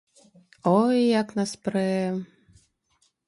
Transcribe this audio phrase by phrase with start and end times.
[0.77, 1.85] Ой, як нас прэ!